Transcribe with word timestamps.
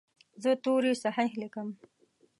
زه 0.43 0.51
توري 0.63 0.93
صحیح 1.03 1.31
لیکم. 1.41 1.67